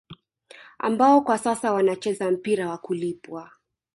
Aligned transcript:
Ambao 0.79 1.21
kwa 1.21 1.37
sasa 1.37 1.73
wanacheza 1.73 2.31
mpira 2.31 2.69
wa 2.69 2.77
kulipwa 2.77 3.51